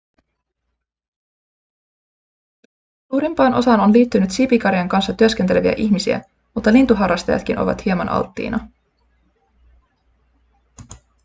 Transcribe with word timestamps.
suurimpaan 3.11 3.53
osaan 3.53 3.79
on 3.79 3.93
liittynyt 3.93 4.31
siipikarjan 4.31 4.89
kanssa 4.89 5.13
työskenteleviä 5.13 5.73
ihmisiä 5.77 6.21
mutta 6.55 6.73
lintuharrastajatkin 6.73 7.59
ovat 7.59 7.85
hieman 7.85 8.09
alttiina 8.09 8.67